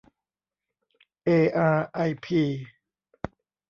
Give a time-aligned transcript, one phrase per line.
[1.23, 2.41] เออาร์ไอพี